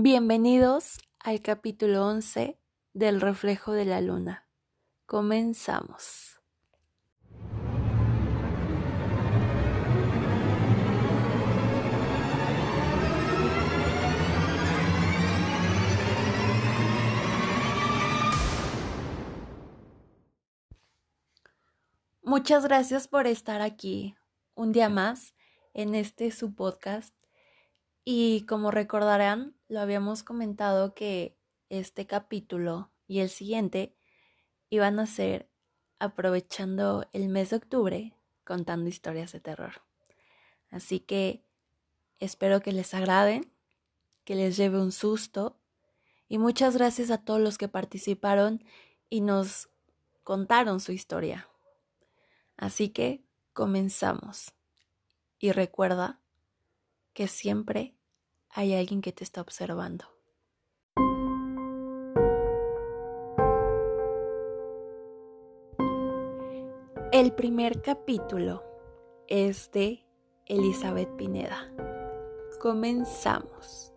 Bienvenidos 0.00 1.00
al 1.18 1.42
capítulo 1.42 2.06
11 2.06 2.56
del 2.92 3.20
reflejo 3.20 3.72
de 3.72 3.84
la 3.84 4.00
luna. 4.00 4.48
Comenzamos. 5.06 6.40
Muchas 22.22 22.62
gracias 22.62 23.08
por 23.08 23.26
estar 23.26 23.60
aquí 23.62 24.14
un 24.54 24.70
día 24.70 24.88
más 24.88 25.34
en 25.74 25.96
este 25.96 26.30
su 26.30 26.54
podcast. 26.54 27.17
Y 28.10 28.46
como 28.46 28.70
recordarán, 28.70 29.54
lo 29.68 29.80
habíamos 29.80 30.22
comentado 30.22 30.94
que 30.94 31.36
este 31.68 32.06
capítulo 32.06 32.90
y 33.06 33.18
el 33.18 33.28
siguiente 33.28 33.94
iban 34.70 34.98
a 34.98 35.04
ser 35.04 35.50
aprovechando 35.98 37.06
el 37.12 37.28
mes 37.28 37.50
de 37.50 37.56
octubre 37.56 38.14
contando 38.44 38.88
historias 38.88 39.32
de 39.32 39.40
terror. 39.40 39.82
Así 40.70 41.00
que 41.00 41.44
espero 42.18 42.62
que 42.62 42.72
les 42.72 42.94
agrade, 42.94 43.42
que 44.24 44.36
les 44.36 44.56
lleve 44.56 44.80
un 44.80 44.90
susto 44.90 45.60
y 46.28 46.38
muchas 46.38 46.78
gracias 46.78 47.10
a 47.10 47.22
todos 47.22 47.42
los 47.42 47.58
que 47.58 47.68
participaron 47.68 48.64
y 49.10 49.20
nos 49.20 49.68
contaron 50.24 50.80
su 50.80 50.92
historia. 50.92 51.46
Así 52.56 52.88
que 52.88 53.22
comenzamos. 53.52 54.54
Y 55.38 55.52
recuerda 55.52 56.22
que 57.12 57.28
siempre 57.28 57.97
hay 58.58 58.74
alguien 58.74 59.02
que 59.02 59.12
te 59.12 59.22
está 59.22 59.40
observando. 59.40 60.04
El 67.12 67.32
primer 67.36 67.80
capítulo 67.82 68.64
es 69.28 69.70
de 69.70 70.04
Elizabeth 70.46 71.08
Pineda. 71.14 71.72
Comenzamos. 72.60 73.92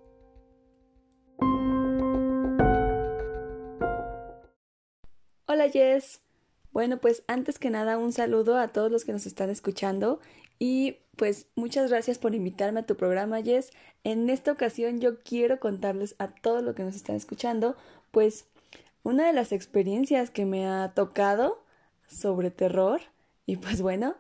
Hola 5.48 5.70
Jess. 5.74 6.22
Bueno, 6.70 7.00
pues 7.02 7.24
antes 7.26 7.58
que 7.58 7.72
nada 7.72 7.98
un 7.98 8.12
saludo 8.12 8.60
a 8.60 8.68
todos 8.68 8.92
los 8.92 9.06
que 9.06 9.12
nos 9.12 9.26
están 9.26 9.50
escuchando 9.50 10.20
y 10.60 11.00
pues 11.16 11.48
muchas 11.56 11.90
gracias 11.90 12.18
por 12.18 12.36
invitarme 12.36 12.82
a 12.82 12.86
tu 12.86 12.96
programa, 12.96 13.42
Jess. 13.42 13.72
En 14.04 14.30
esta 14.30 14.52
ocasión 14.52 15.00
yo 15.00 15.22
quiero 15.22 15.60
contarles 15.60 16.16
a 16.20 16.30
todos 16.30 16.64
los 16.64 16.76
que 16.76 16.84
nos 16.84 16.96
están 16.96 17.16
escuchando, 17.16 17.76
pues 18.12 18.46
una 19.04 19.28
de 19.28 19.34
las 19.34 19.52
experiencias 19.52 20.30
que 20.30 20.46
me 20.46 20.68
ha 20.68 20.94
tocado 20.94 21.64
sobre 22.08 22.52
terror. 22.52 23.02
Y 23.46 23.58
pues 23.58 23.82
bueno, 23.82 24.16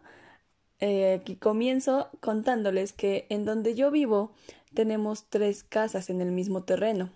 eh, 0.79 1.19
aquí 1.21 1.35
comienzo 1.35 2.09
contándoles 2.19 2.93
que 2.93 3.27
en 3.29 3.45
donde 3.45 3.75
yo 3.75 3.91
vivo 3.91 4.33
tenemos 4.73 5.29
tres 5.29 5.63
casas 5.63 6.09
en 6.09 6.21
el 6.21 6.31
mismo 6.31 6.63
terreno. 6.63 7.11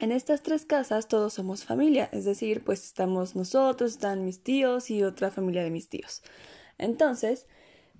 En 0.00 0.12
estas 0.12 0.42
tres 0.42 0.64
casas 0.64 1.08
todos 1.08 1.34
somos 1.34 1.64
familia, 1.64 2.08
es 2.12 2.24
decir, 2.24 2.62
pues 2.64 2.84
estamos 2.84 3.34
nosotros, 3.34 3.92
están 3.92 4.24
mis 4.24 4.42
tíos 4.42 4.90
y 4.90 5.02
otra 5.02 5.30
familia 5.30 5.64
de 5.64 5.70
mis 5.70 5.88
tíos. 5.88 6.22
Entonces, 6.78 7.46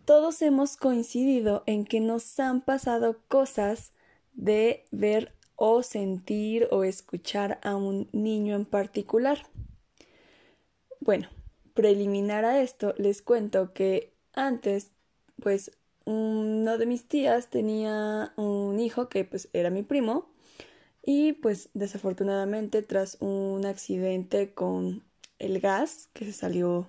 todos 0.08 0.40
hemos 0.40 0.78
coincidido 0.78 1.62
en 1.66 1.84
que 1.84 2.00
nos 2.00 2.40
han 2.40 2.62
pasado 2.62 3.18
cosas 3.28 3.92
de 4.32 4.86
ver 4.90 5.34
o 5.54 5.82
sentir 5.82 6.66
o 6.70 6.82
escuchar 6.82 7.60
a 7.62 7.76
un 7.76 8.08
niño 8.12 8.56
en 8.56 8.64
particular. 8.64 9.46
Bueno, 11.00 11.28
preliminar 11.74 12.46
a 12.46 12.62
esto, 12.62 12.94
les 12.96 13.20
cuento 13.20 13.74
que 13.74 14.14
antes, 14.32 14.92
pues, 15.42 15.72
uno 16.06 16.78
de 16.78 16.86
mis 16.86 17.06
tías 17.06 17.50
tenía 17.50 18.32
un 18.36 18.80
hijo 18.80 19.10
que 19.10 19.26
pues 19.26 19.50
era 19.52 19.68
mi 19.68 19.82
primo 19.82 20.30
y 21.04 21.34
pues 21.34 21.68
desafortunadamente 21.74 22.80
tras 22.80 23.18
un 23.20 23.66
accidente 23.66 24.54
con 24.54 25.04
el 25.38 25.60
gas 25.60 26.08
que 26.14 26.24
se 26.24 26.32
salió 26.32 26.88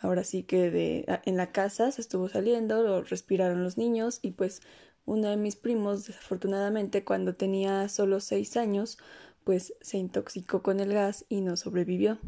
ahora 0.00 0.24
sí 0.24 0.42
que 0.42 0.70
de, 0.70 1.04
en 1.24 1.36
la 1.36 1.52
casa 1.52 1.90
se 1.92 2.00
estuvo 2.00 2.28
saliendo, 2.28 2.82
lo 2.82 3.02
respiraron 3.02 3.62
los 3.62 3.78
niños 3.78 4.18
y 4.22 4.32
pues 4.32 4.62
uno 5.04 5.28
de 5.28 5.36
mis 5.36 5.56
primos 5.56 6.06
desafortunadamente 6.06 7.04
cuando 7.04 7.34
tenía 7.34 7.88
solo 7.88 8.20
seis 8.20 8.56
años 8.56 8.98
pues 9.44 9.74
se 9.80 9.98
intoxicó 9.98 10.62
con 10.62 10.80
el 10.80 10.92
gas 10.92 11.24
y 11.28 11.40
no 11.40 11.56
sobrevivió. 11.56 12.18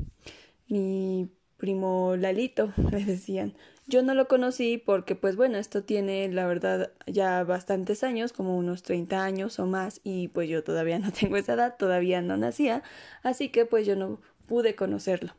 Mi 0.69 1.31
primo 1.62 2.16
Lalito, 2.16 2.72
le 2.91 3.05
decían. 3.05 3.55
Yo 3.87 4.03
no 4.03 4.15
lo 4.15 4.27
conocí 4.27 4.78
porque, 4.78 5.15
pues 5.15 5.37
bueno, 5.37 5.59
esto 5.59 5.84
tiene, 5.84 6.28
la 6.28 6.47
verdad, 6.47 6.93
ya 7.06 7.44
bastantes 7.44 8.03
años, 8.03 8.32
como 8.32 8.56
unos 8.56 8.82
30 8.82 9.22
años 9.22 9.59
o 9.59 9.66
más, 9.66 10.00
y 10.03 10.28
pues 10.28 10.49
yo 10.49 10.65
todavía 10.65 10.99
no 10.99 11.12
tengo 11.21 11.37
esa 11.37 11.55
edad, 11.55 11.77
todavía 11.78 12.22
no 12.22 12.37
nacía, 12.37 12.82
así 13.22 13.50
que 13.50 13.66
pues 13.66 13.87
yo 13.87 13.97
no 13.97 14.21
pude 14.47 14.75
conocerlo. 14.75 15.34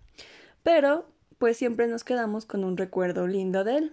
Pero 0.62 1.06
pues 1.44 1.58
siempre 1.58 1.90
nos 1.90 2.06
quedamos 2.06 2.46
con 2.46 2.64
un 2.64 2.78
recuerdo 2.78 3.28
lindo 3.28 3.66
de 3.66 3.76
él. 3.76 3.92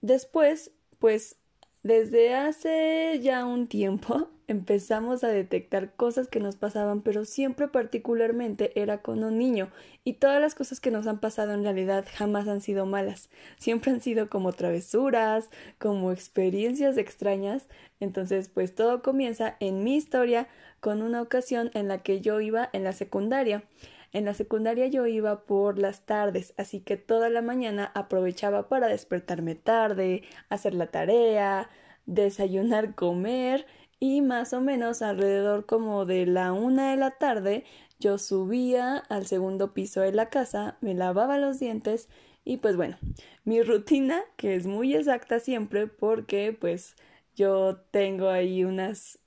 Después, 0.00 0.70
pues 1.00 1.34
desde 1.82 2.32
hace 2.32 3.18
ya 3.20 3.44
un 3.44 3.66
tiempo 3.66 4.28
empezamos 4.46 5.24
a 5.24 5.28
detectar 5.30 5.96
cosas 5.96 6.28
que 6.28 6.38
nos 6.38 6.54
pasaban, 6.54 7.02
pero 7.02 7.24
siempre 7.24 7.66
particularmente 7.66 8.70
era 8.80 9.02
con 9.02 9.24
un 9.24 9.36
niño, 9.36 9.68
y 10.04 10.12
todas 10.12 10.40
las 10.40 10.54
cosas 10.54 10.78
que 10.78 10.92
nos 10.92 11.08
han 11.08 11.18
pasado 11.18 11.54
en 11.54 11.64
realidad 11.64 12.04
jamás 12.14 12.46
han 12.46 12.60
sido 12.60 12.86
malas, 12.86 13.28
siempre 13.58 13.90
han 13.90 14.00
sido 14.00 14.30
como 14.30 14.52
travesuras, 14.52 15.50
como 15.78 16.12
experiencias 16.12 16.98
extrañas, 16.98 17.66
entonces 17.98 18.48
pues 18.48 18.76
todo 18.76 19.02
comienza 19.02 19.56
en 19.58 19.82
mi 19.82 19.96
historia 19.96 20.46
con 20.78 21.02
una 21.02 21.20
ocasión 21.20 21.72
en 21.74 21.88
la 21.88 22.04
que 22.04 22.20
yo 22.20 22.40
iba 22.40 22.70
en 22.72 22.84
la 22.84 22.92
secundaria. 22.92 23.64
En 24.12 24.24
la 24.24 24.34
secundaria 24.34 24.86
yo 24.88 25.06
iba 25.06 25.44
por 25.44 25.78
las 25.78 26.04
tardes, 26.04 26.52
así 26.56 26.80
que 26.80 26.96
toda 26.96 27.30
la 27.30 27.42
mañana 27.42 27.92
aprovechaba 27.94 28.68
para 28.68 28.88
despertarme 28.88 29.54
tarde, 29.54 30.22
hacer 30.48 30.74
la 30.74 30.88
tarea, 30.88 31.70
desayunar, 32.06 32.94
comer 32.94 33.66
y 34.00 34.20
más 34.22 34.52
o 34.52 34.60
menos 34.60 35.02
alrededor 35.02 35.66
como 35.66 36.06
de 36.06 36.26
la 36.26 36.52
una 36.52 36.90
de 36.90 36.96
la 36.96 37.12
tarde 37.12 37.64
yo 38.00 38.18
subía 38.18 38.96
al 38.96 39.26
segundo 39.26 39.74
piso 39.74 40.00
de 40.00 40.12
la 40.12 40.30
casa, 40.30 40.78
me 40.80 40.94
lavaba 40.94 41.38
los 41.38 41.60
dientes 41.60 42.08
y 42.44 42.56
pues 42.56 42.76
bueno, 42.76 42.98
mi 43.44 43.62
rutina 43.62 44.22
que 44.36 44.56
es 44.56 44.66
muy 44.66 44.94
exacta 44.94 45.38
siempre 45.38 45.86
porque 45.86 46.56
pues 46.58 46.96
yo 47.36 47.76
tengo 47.90 48.28
ahí 48.30 48.64
unas 48.64 49.18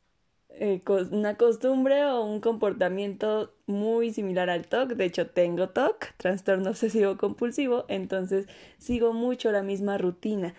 eh, 0.50 0.82
una 1.12 1.38
costumbre 1.38 2.06
o 2.06 2.24
un 2.24 2.42
comportamiento 2.42 3.53
muy 3.66 4.14
similar 4.14 4.50
al 4.50 4.68
TOC. 4.68 4.94
De 4.94 5.06
hecho, 5.06 5.28
tengo 5.28 5.70
TOC, 5.70 6.14
trastorno 6.18 6.72
obsesivo 6.72 7.18
compulsivo, 7.18 7.86
entonces 7.88 8.48
sigo 8.78 9.14
mucho 9.14 9.52
la 9.52 9.64
misma 9.64 9.98
rutina. 9.98 10.54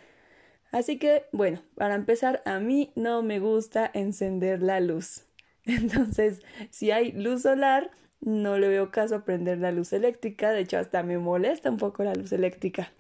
Así 0.73 0.99
que, 0.99 1.27
bueno, 1.33 1.63
para 1.77 1.95
empezar, 1.95 2.43
a 2.47 2.59
mí 2.59 2.93
no 2.97 3.23
me 3.23 3.39
gusta 3.39 3.89
encender 3.95 4.61
la 4.61 4.81
luz. 4.81 5.25
Entonces, 5.67 6.43
si 6.71 6.91
hay 6.91 7.13
luz 7.13 7.43
solar, 7.43 7.93
no 8.21 8.59
le 8.59 8.69
veo 8.69 8.91
caso 8.91 9.15
a 9.15 9.25
prender 9.25 9.59
la 9.59 9.71
luz 9.71 9.93
eléctrica. 9.93 10.51
De 10.51 10.61
hecho, 10.61 10.79
hasta 10.79 11.05
me 11.05 11.17
molesta 11.17 11.71
un 11.71 11.77
poco 11.77 12.03
la 12.03 12.15
luz 12.15 12.33
eléctrica. 12.33 12.93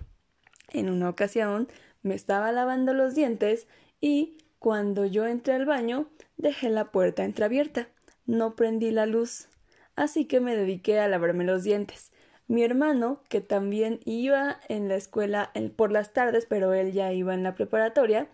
En 0.73 0.89
una 0.89 1.09
ocasión, 1.09 1.69
me 2.03 2.15
estaba 2.15 2.53
lavando 2.53 2.95
los 2.95 3.15
dientes 3.15 3.67
y 4.01 4.39
cuando 4.61 5.05
yo 5.05 5.27
entré 5.27 5.55
al 5.55 5.67
baño, 5.67 6.09
dejé 6.37 6.71
la 6.71 6.93
puerta 6.93 7.25
entreabierta. 7.25 7.89
No 8.25 8.55
prendí 8.55 8.93
la 8.93 9.07
luz. 9.07 9.49
Así 9.97 10.25
que 10.25 10.41
me 10.41 10.57
dediqué 10.57 11.01
a 11.01 11.09
lavarme 11.09 11.45
los 11.45 11.63
dientes. 11.63 12.13
Mi 12.47 12.63
hermano, 12.63 13.21
que 13.29 13.41
también 13.41 14.01
iba 14.05 14.59
en 14.69 14.89
la 14.89 14.97
escuela 14.97 15.51
por 15.77 15.93
las 15.93 16.13
tardes, 16.13 16.47
pero 16.47 16.75
él 16.75 16.93
ya 16.93 17.13
iba 17.13 17.35
en 17.35 17.43
la 17.43 17.55
preparatoria, 17.55 18.29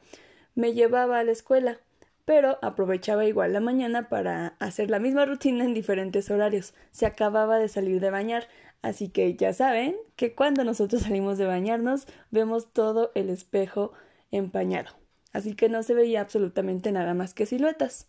me 0.55 0.73
llevaba 0.73 1.21
a 1.21 1.25
la 1.25 1.33
escuela, 1.33 1.79
pero 2.25 2.59
aprovechaba 2.63 3.25
igual 3.25 3.53
la 3.53 3.61
mañana 3.61 4.09
para 4.09 4.57
hacer 4.59 4.91
la 4.91 4.99
misma 4.99 5.27
rutina 5.27 5.65
en 5.65 5.75
diferentes 5.75 6.31
horarios. 6.31 6.75
Se 6.91 7.07
acababa 7.07 7.59
de 7.59 7.69
salir 7.69 8.01
de 8.01 8.11
bañar, 8.11 8.49
así 8.83 9.09
que 9.09 9.37
ya 9.37 9.53
saben 9.53 9.97
que 10.17 10.35
cuando 10.35 10.65
nosotros 10.65 11.03
salimos 11.03 11.39
de 11.39 11.47
bañarnos 11.47 12.07
vemos 12.31 12.73
todo 12.73 13.13
el 13.15 13.31
espejo 13.31 13.93
empañado 14.33 15.01
así 15.33 15.55
que 15.55 15.69
no 15.69 15.83
se 15.83 15.95
veía 15.95 16.21
absolutamente 16.21 16.93
nada 16.93 17.15
más 17.15 17.35
que 17.35 17.47
siluetas. 17.47 18.09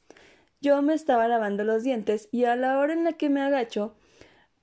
Yo 0.62 0.80
me 0.84 0.94
estaba 0.94 1.28
lavando 1.28 1.64
los 1.64 1.82
dientes 1.82 2.30
y 2.32 2.46
a 2.46 2.56
la 2.56 2.78
hora 2.78 2.94
en 2.94 3.04
la 3.04 3.14
que 3.14 3.30
me 3.30 3.42
agacho, 3.42 3.96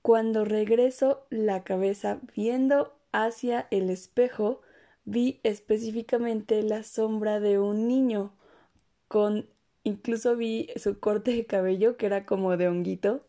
cuando 0.01 0.45
regreso 0.45 1.27
la 1.29 1.65
cabeza 1.65 2.21
viendo 2.37 2.97
hacia 3.11 3.67
el 3.73 3.91
espejo, 3.91 4.61
vi 5.05 5.41
específicamente 5.43 6.63
la 6.63 6.85
sombra 6.85 7.41
de 7.41 7.59
un 7.59 7.89
niño 7.89 8.33
con 9.09 9.49
incluso 9.83 10.37
vi 10.37 10.69
su 10.77 11.01
corte 11.01 11.33
de 11.33 11.47
cabello 11.47 11.97
que 11.97 12.07
era 12.07 12.27
como 12.27 12.57
de 12.57 12.69
honguito, 12.69 13.27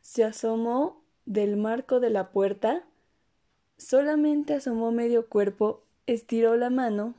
se 0.00 0.24
asomó 0.24 1.04
del 1.26 1.56
marco 1.56 2.00
de 2.00 2.10
la 2.10 2.30
puerta, 2.30 2.84
solamente 3.76 4.54
asomó 4.54 4.90
medio 4.90 5.28
cuerpo, 5.28 5.84
estiró 6.06 6.56
la 6.56 6.70
mano 6.70 7.14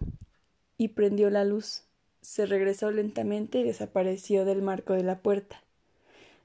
y 0.78 0.90
prendió 0.90 1.30
la 1.30 1.46
luz. 1.46 1.86
Se 2.22 2.46
regresó 2.46 2.92
lentamente 2.92 3.60
y 3.60 3.64
desapareció 3.64 4.46
del 4.46 4.62
marco 4.62 4.94
de 4.94 5.04
la 5.04 5.20
puerta. 5.20 5.64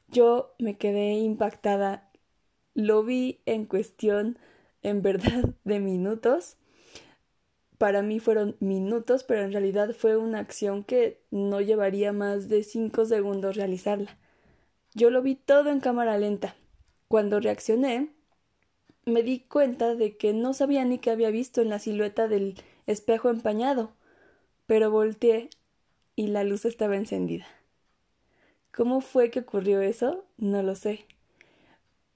Yo 0.08 0.54
me 0.58 0.76
quedé 0.76 1.14
impactada. 1.14 2.10
Lo 2.74 3.02
vi 3.02 3.40
en 3.46 3.66
cuestión, 3.66 4.38
en 4.82 5.02
verdad, 5.02 5.44
de 5.64 5.80
minutos. 5.80 6.56
Para 7.78 8.00
mí 8.00 8.20
fueron 8.20 8.56
minutos, 8.58 9.22
pero 9.22 9.42
en 9.42 9.52
realidad 9.52 9.94
fue 9.94 10.16
una 10.16 10.38
acción 10.38 10.82
que 10.82 11.20
no 11.30 11.60
llevaría 11.60 12.12
más 12.12 12.48
de 12.48 12.62
cinco 12.62 13.04
segundos 13.04 13.56
realizarla. 13.56 14.16
Yo 14.94 15.10
lo 15.10 15.20
vi 15.20 15.34
todo 15.34 15.68
en 15.68 15.80
cámara 15.80 16.16
lenta. 16.16 16.56
Cuando 17.08 17.38
reaccioné, 17.38 18.08
me 19.04 19.22
di 19.22 19.40
cuenta 19.40 19.94
de 19.94 20.16
que 20.16 20.32
no 20.32 20.54
sabía 20.54 20.86
ni 20.86 20.98
qué 20.98 21.10
había 21.10 21.30
visto 21.30 21.60
en 21.60 21.68
la 21.68 21.78
silueta 21.78 22.28
del 22.28 22.56
espejo 22.86 23.28
empañado, 23.28 23.92
pero 24.66 24.90
volteé 24.90 25.50
y 26.16 26.28
la 26.28 26.42
luz 26.42 26.64
estaba 26.64 26.96
encendida. 26.96 27.46
¿Cómo 28.74 29.00
fue 29.00 29.30
que 29.30 29.40
ocurrió 29.40 29.80
eso? 29.80 30.24
No 30.36 30.62
lo 30.62 30.74
sé. 30.74 31.06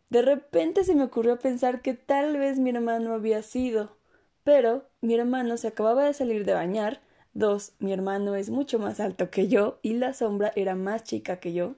De 0.08 0.22
repente 0.22 0.82
se 0.82 0.96
me 0.96 1.04
ocurrió 1.04 1.38
pensar 1.38 1.82
que 1.82 1.94
tal 1.94 2.36
vez 2.36 2.58
mi 2.58 2.70
hermano 2.70 3.14
había 3.14 3.42
sido, 3.42 3.96
pero 4.42 4.84
mi 5.00 5.14
hermano 5.14 5.56
se 5.56 5.68
acababa 5.68 6.04
de 6.04 6.14
salir 6.14 6.44
de 6.44 6.54
bañar, 6.54 7.00
dos, 7.32 7.74
mi 7.78 7.92
hermano 7.92 8.34
es 8.34 8.50
mucho 8.50 8.78
más 8.80 8.98
alto 8.98 9.30
que 9.30 9.46
yo 9.46 9.78
y 9.82 9.94
la 9.94 10.12
sombra 10.12 10.52
era 10.56 10.74
más 10.74 11.04
chica 11.04 11.38
que 11.38 11.52
yo, 11.52 11.76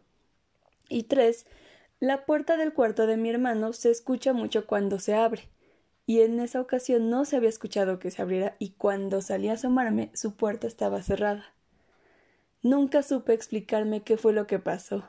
y 0.88 1.04
tres, 1.04 1.46
la 2.00 2.24
puerta 2.24 2.56
del 2.56 2.72
cuarto 2.72 3.06
de 3.06 3.16
mi 3.16 3.30
hermano 3.30 3.72
se 3.72 3.90
escucha 3.90 4.32
mucho 4.32 4.66
cuando 4.66 4.98
se 4.98 5.14
abre, 5.14 5.48
y 6.06 6.22
en 6.22 6.40
esa 6.40 6.60
ocasión 6.60 7.10
no 7.10 7.24
se 7.24 7.36
había 7.36 7.48
escuchado 7.48 7.98
que 7.98 8.10
se 8.10 8.22
abriera 8.22 8.56
y 8.58 8.70
cuando 8.70 9.20
salí 9.20 9.48
a 9.48 9.54
asomarme 9.54 10.10
su 10.14 10.34
puerta 10.34 10.66
estaba 10.66 11.02
cerrada. 11.02 11.54
Nunca 12.62 13.02
supe 13.02 13.32
explicarme 13.32 14.02
qué 14.02 14.16
fue 14.16 14.32
lo 14.32 14.46
que 14.46 14.60
pasó. 14.60 15.04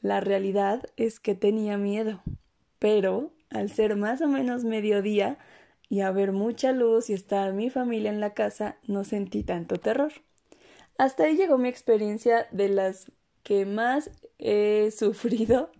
La 0.00 0.20
realidad 0.20 0.86
es 0.96 1.18
que 1.18 1.34
tenía 1.34 1.76
miedo, 1.76 2.22
pero 2.78 3.32
al 3.50 3.70
ser 3.70 3.96
más 3.96 4.22
o 4.22 4.28
menos 4.28 4.64
mediodía 4.64 5.38
y 5.88 6.00
haber 6.00 6.30
mucha 6.30 6.70
luz 6.70 7.10
y 7.10 7.12
estar 7.12 7.52
mi 7.52 7.68
familia 7.70 8.10
en 8.10 8.20
la 8.20 8.34
casa, 8.34 8.76
no 8.86 9.02
sentí 9.04 9.42
tanto 9.42 9.78
terror. 9.78 10.12
Hasta 10.96 11.24
ahí 11.24 11.36
llegó 11.36 11.58
mi 11.58 11.68
experiencia 11.68 12.46
de 12.52 12.68
las 12.68 13.10
que 13.42 13.66
más 13.66 14.10
he 14.38 14.90
sufrido 14.96 15.72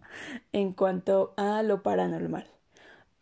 en 0.53 0.73
cuanto 0.73 1.35
a 1.37 1.63
lo 1.63 1.83
paranormal. 1.83 2.47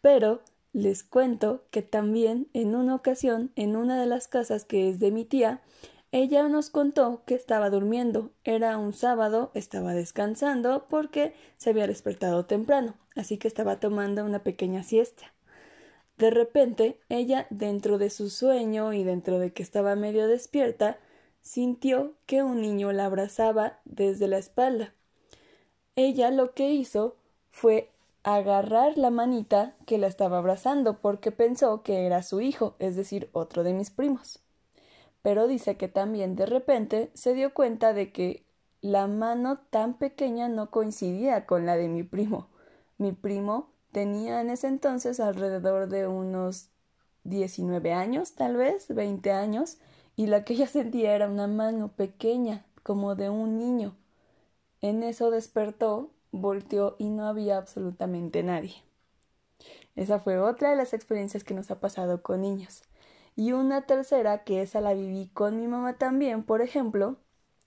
Pero 0.01 0.41
les 0.73 1.03
cuento 1.03 1.65
que 1.71 1.83
también 1.83 2.49
en 2.55 2.75
una 2.75 2.95
ocasión, 2.95 3.53
en 3.57 3.77
una 3.77 4.01
de 4.01 4.07
las 4.07 4.27
casas 4.27 4.65
que 4.65 4.89
es 4.89 4.99
de 4.99 5.11
mi 5.11 5.25
tía, 5.25 5.61
ella 6.11 6.49
nos 6.49 6.71
contó 6.71 7.23
que 7.27 7.35
estaba 7.35 7.69
durmiendo. 7.69 8.31
Era 8.43 8.79
un 8.79 8.95
sábado, 8.95 9.51
estaba 9.53 9.93
descansando 9.93 10.87
porque 10.89 11.35
se 11.59 11.71
había 11.71 11.87
despertado 11.87 12.47
temprano, 12.47 12.95
así 13.15 13.37
que 13.37 13.47
estaba 13.47 13.79
tomando 13.79 14.25
una 14.25 14.43
pequeña 14.43 14.83
siesta. 14.83 15.35
De 16.17 16.31
repente, 16.31 16.99
ella, 17.11 17.47
dentro 17.51 17.99
de 17.99 18.09
su 18.09 18.31
sueño 18.31 18.95
y 18.95 19.05
dentro 19.05 19.39
de 19.39 19.53
que 19.53 19.63
estaba 19.63 19.97
medio 19.97 20.27
despierta, 20.27 20.99
sintió 21.43 22.15
que 22.25 22.43
un 22.43 22.63
niño 22.63 22.91
la 22.93 23.05
abrazaba 23.05 23.79
desde 23.85 24.29
la 24.29 24.39
espalda. 24.39 24.95
Ella 25.95 26.31
lo 26.31 26.55
que 26.55 26.71
hizo 26.71 27.17
fue 27.51 27.91
agarrar 28.23 28.97
la 28.97 29.11
manita 29.11 29.77
que 29.87 29.99
la 29.99 30.07
estaba 30.07 30.39
abrazando 30.39 31.01
porque 31.01 31.33
pensó 31.33 31.83
que 31.83 32.07
era 32.07 32.23
su 32.23 32.41
hijo, 32.41 32.77
es 32.79 32.97
decir, 32.97 33.29
otro 33.33 33.63
de 33.63 33.75
mis 33.75 33.91
primos 33.91 34.41
pero 35.23 35.47
dice 35.47 35.77
que 35.77 35.89
también 35.89 36.37
de 36.37 36.47
repente 36.47 37.11
se 37.15 37.35
dio 37.35 37.55
cuenta 37.55 37.93
de 37.93 38.13
que 38.13 38.47
la 38.81 39.07
mano 39.07 39.59
tan 39.71 39.99
pequeña 39.99 40.49
no 40.49 40.71
coincidía 40.71 41.47
con 41.47 41.67
la 41.67 41.77
de 41.77 41.89
mi 41.89 42.03
primo. 42.03 42.49
Mi 42.99 43.13
primo 43.13 43.71
tenía 43.93 44.41
en 44.41 44.51
ese 44.51 44.69
entonces 44.69 45.21
alrededor 45.21 45.89
de 45.89 46.07
unos 46.07 46.71
19 47.25 47.93
años, 47.93 48.35
tal 48.35 48.57
vez 48.57 48.89
20 48.89 49.33
años, 49.33 49.79
y 50.17 50.27
la 50.27 50.45
que 50.45 50.55
ella 50.55 50.67
sentía 50.69 51.15
era 51.15 51.29
una 51.29 51.47
mano 51.47 51.89
pequeña, 51.89 52.65
como 52.83 53.15
de 53.15 53.31
un 53.31 53.59
niño. 53.59 53.97
En 54.81 55.03
eso 55.03 55.31
despertó, 55.31 56.11
volteó 56.31 56.97
y 56.99 57.11
no 57.11 57.27
había 57.27 57.59
absolutamente 57.59 58.43
nadie. 58.43 58.77
Esa 59.97 60.21
fue 60.21 60.39
otra 60.39 60.71
de 60.71 60.77
las 60.77 60.95
experiencias 60.95 61.43
que 61.45 61.55
nos 61.55 61.71
ha 61.71 61.81
pasado 61.81 62.23
con 62.23 62.43
niños. 62.43 62.83
Y 63.39 63.53
una 63.53 63.83
tercera, 63.83 64.43
que 64.43 64.63
esa 64.63 64.81
la 64.81 64.95
viví 64.95 65.29
con 65.29 65.59
mi 65.59 65.69
mamá 65.69 65.97
también, 65.97 66.43
por 66.43 66.61
ejemplo, 66.61 67.19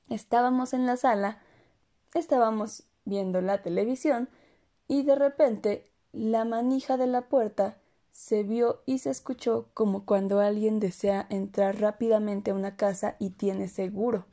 estábamos 0.10 0.74
en 0.74 0.86
la 0.86 0.98
sala, 0.98 1.42
estábamos 2.14 2.84
viendo 3.06 3.40
la 3.40 3.62
televisión 3.62 4.28
y 4.90 5.04
de 5.04 5.16
repente 5.16 5.90
la 6.12 6.44
manija 6.44 6.98
de 6.98 7.08
la 7.08 7.30
puerta 7.30 7.78
se 8.12 8.44
vio 8.44 8.82
y 8.86 8.98
se 8.98 9.12
escuchó 9.12 9.70
como 9.74 10.04
cuando 10.04 10.42
alguien 10.42 10.82
desea 10.82 11.26
entrar 11.30 11.80
rápidamente 11.80 12.52
a 12.52 12.56
una 12.56 12.76
casa 12.76 13.16
y 13.18 13.30
tiene 13.30 13.70
seguro. 13.70 14.26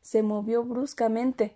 Se 0.00 0.22
movió 0.22 0.64
bruscamente 0.64 1.54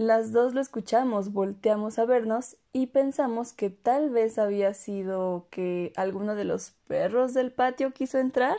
las 0.00 0.32
dos 0.32 0.54
lo 0.54 0.62
escuchamos, 0.62 1.30
volteamos 1.34 1.98
a 1.98 2.06
vernos 2.06 2.56
y 2.72 2.86
pensamos 2.86 3.52
que 3.52 3.68
tal 3.68 4.08
vez 4.08 4.38
había 4.38 4.72
sido 4.72 5.46
que 5.50 5.92
alguno 5.94 6.34
de 6.34 6.44
los 6.44 6.70
perros 6.88 7.34
del 7.34 7.52
patio 7.52 7.92
quiso 7.92 8.16
entrar. 8.16 8.56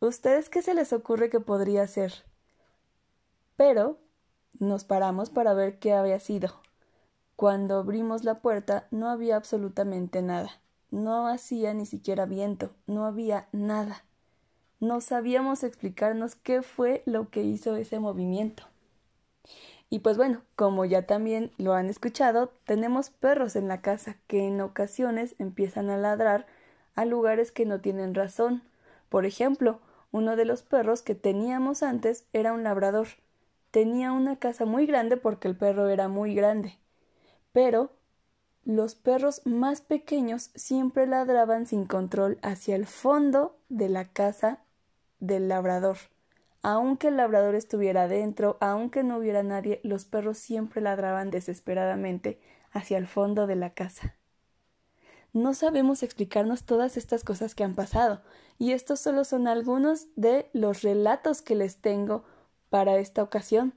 ¿Ustedes 0.00 0.48
qué 0.48 0.62
se 0.62 0.72
les 0.72 0.94
ocurre 0.94 1.28
que 1.28 1.38
podría 1.38 1.86
ser? 1.86 2.14
Pero 3.56 3.98
nos 4.58 4.84
paramos 4.84 5.28
para 5.28 5.52
ver 5.52 5.78
qué 5.78 5.92
había 5.92 6.18
sido. 6.18 6.54
Cuando 7.36 7.76
abrimos 7.80 8.24
la 8.24 8.36
puerta 8.36 8.88
no 8.90 9.10
había 9.10 9.36
absolutamente 9.36 10.22
nada. 10.22 10.62
No 10.90 11.26
hacía 11.26 11.74
ni 11.74 11.84
siquiera 11.84 12.24
viento, 12.24 12.70
no 12.86 13.04
había 13.04 13.48
nada. 13.52 14.06
No 14.80 15.02
sabíamos 15.02 15.62
explicarnos 15.62 16.36
qué 16.36 16.62
fue 16.62 17.02
lo 17.04 17.28
que 17.28 17.42
hizo 17.42 17.76
ese 17.76 18.00
movimiento. 18.00 18.64
Y 19.90 20.00
pues 20.00 20.16
bueno, 20.16 20.42
como 20.56 20.84
ya 20.84 21.06
también 21.06 21.52
lo 21.56 21.74
han 21.74 21.88
escuchado, 21.88 22.52
tenemos 22.64 23.10
perros 23.10 23.54
en 23.56 23.68
la 23.68 23.80
casa 23.80 24.16
que 24.26 24.46
en 24.46 24.60
ocasiones 24.60 25.34
empiezan 25.38 25.90
a 25.90 25.96
ladrar 25.96 26.46
a 26.94 27.04
lugares 27.04 27.52
que 27.52 27.66
no 27.66 27.80
tienen 27.80 28.14
razón. 28.14 28.62
Por 29.08 29.26
ejemplo, 29.26 29.80
uno 30.10 30.36
de 30.36 30.44
los 30.44 30.62
perros 30.62 31.02
que 31.02 31.14
teníamos 31.14 31.82
antes 31.82 32.26
era 32.32 32.52
un 32.52 32.62
labrador. 32.62 33.08
Tenía 33.70 34.12
una 34.12 34.36
casa 34.36 34.64
muy 34.64 34.86
grande 34.86 35.16
porque 35.16 35.48
el 35.48 35.56
perro 35.56 35.88
era 35.88 36.08
muy 36.08 36.34
grande. 36.34 36.78
Pero 37.52 37.90
los 38.64 38.94
perros 38.94 39.42
más 39.44 39.80
pequeños 39.80 40.50
siempre 40.54 41.06
ladraban 41.06 41.66
sin 41.66 41.84
control 41.84 42.38
hacia 42.42 42.76
el 42.76 42.86
fondo 42.86 43.58
de 43.68 43.88
la 43.88 44.06
casa 44.06 44.60
del 45.20 45.48
labrador. 45.48 45.98
Aunque 46.66 47.08
el 47.08 47.18
labrador 47.18 47.54
estuviera 47.56 48.08
dentro, 48.08 48.56
aunque 48.58 49.02
no 49.02 49.18
hubiera 49.18 49.42
nadie, 49.42 49.80
los 49.84 50.06
perros 50.06 50.38
siempre 50.38 50.80
ladraban 50.80 51.30
desesperadamente 51.30 52.40
hacia 52.72 52.96
el 52.96 53.06
fondo 53.06 53.46
de 53.46 53.54
la 53.54 53.74
casa. 53.74 54.16
No 55.34 55.52
sabemos 55.52 56.02
explicarnos 56.02 56.64
todas 56.64 56.96
estas 56.96 57.22
cosas 57.22 57.54
que 57.54 57.64
han 57.64 57.74
pasado, 57.74 58.22
y 58.58 58.72
estos 58.72 58.98
solo 58.98 59.24
son 59.24 59.46
algunos 59.46 60.06
de 60.16 60.48
los 60.54 60.80
relatos 60.80 61.42
que 61.42 61.54
les 61.54 61.82
tengo 61.82 62.24
para 62.70 62.96
esta 62.96 63.22
ocasión, 63.22 63.74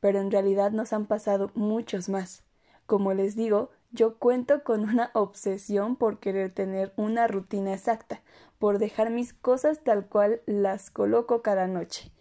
pero 0.00 0.20
en 0.20 0.30
realidad 0.30 0.72
nos 0.72 0.92
han 0.92 1.06
pasado 1.06 1.50
muchos 1.54 2.10
más. 2.10 2.44
Como 2.84 3.14
les 3.14 3.34
digo, 3.34 3.70
yo 3.92 4.18
cuento 4.18 4.62
con 4.62 4.82
una 4.82 5.10
obsesión 5.14 5.96
por 5.96 6.20
querer 6.20 6.52
tener 6.52 6.92
una 6.98 7.28
rutina 7.28 7.72
exacta, 7.72 8.20
por 8.58 8.78
dejar 8.78 9.08
mis 9.08 9.32
cosas 9.32 9.82
tal 9.82 10.06
cual 10.06 10.42
las 10.44 10.90
coloco 10.90 11.40
cada 11.40 11.66
noche 11.66 12.12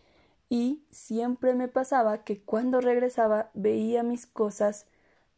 y 0.50 0.84
siempre 0.92 1.56
me 1.56 1.68
pasaba 1.68 2.24
que 2.24 2.42
cuando 2.42 2.82
regresaba 2.82 3.50
veía 3.54 4.04
mis 4.04 4.26
cosas 4.28 4.86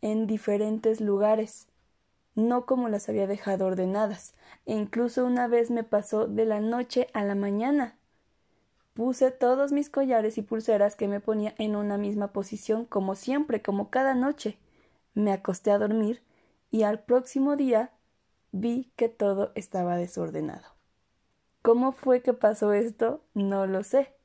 en 0.01 0.27
diferentes 0.27 1.01
lugares, 1.01 1.67
no 2.35 2.65
como 2.65 2.89
las 2.89 3.09
había 3.09 3.25
dejado 3.25 3.65
ordenadas, 3.65 4.35
e 4.65 4.75
incluso 4.75 5.25
una 5.25 5.47
vez 5.47 5.71
me 5.71 5.83
pasó 5.83 6.27
de 6.27 6.45
la 6.45 6.59
noche 6.59 7.07
a 7.13 7.23
la 7.23 7.35
mañana. 7.35 7.95
Puse 8.93 9.31
todos 9.31 9.71
mis 9.71 9.89
collares 9.89 10.37
y 10.37 10.41
pulseras 10.41 10.95
que 10.95 11.07
me 11.07 11.19
ponía 11.19 11.55
en 11.57 11.75
una 11.75 11.97
misma 11.97 12.33
posición 12.33 12.85
como 12.85 13.15
siempre, 13.15 13.61
como 13.61 13.89
cada 13.89 14.13
noche. 14.13 14.57
Me 15.13 15.31
acosté 15.31 15.71
a 15.71 15.77
dormir 15.77 16.21
y 16.71 16.83
al 16.83 17.03
próximo 17.03 17.55
día 17.55 17.91
vi 18.51 18.91
que 18.95 19.07
todo 19.07 19.51
estaba 19.55 19.97
desordenado. 19.97 20.65
¿Cómo 21.61 21.91
fue 21.91 22.21
que 22.21 22.33
pasó 22.33 22.73
esto? 22.73 23.21
No 23.33 23.67
lo 23.67 23.83
sé 23.83 24.16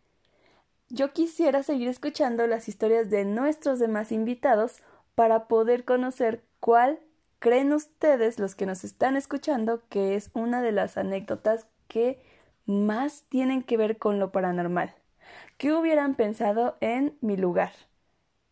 yo 0.92 1.14
quisiera 1.14 1.62
seguir 1.62 1.88
escuchando 1.88 2.46
las 2.46 2.68
historias 2.68 3.08
de 3.08 3.24
nuestros 3.24 3.78
demás 3.78 4.12
invitados 4.12 4.82
para 5.14 5.48
poder 5.48 5.86
conocer 5.86 6.44
cuál 6.60 7.00
creen 7.38 7.72
ustedes, 7.72 8.38
los 8.38 8.54
que 8.54 8.66
nos 8.66 8.84
están 8.84 9.16
escuchando, 9.16 9.82
que 9.88 10.16
es 10.16 10.30
una 10.34 10.60
de 10.60 10.70
las 10.70 10.98
anécdotas 10.98 11.66
que 11.88 12.22
más 12.66 13.24
tienen 13.30 13.62
que 13.62 13.78
ver 13.78 13.96
con 13.96 14.18
lo 14.18 14.32
paranormal. 14.32 14.94
¿Qué 15.56 15.72
hubieran 15.72 16.14
pensado 16.14 16.76
en 16.80 17.16
mi 17.22 17.38
lugar? 17.38 17.72